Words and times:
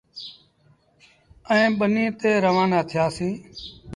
ائيٚݩ 1.51 1.75
ٻنيٚ 1.79 2.15
تي 2.19 2.31
روآنآ 2.45 2.79
ٿيٚآسيٚݩ۔ 2.89 3.39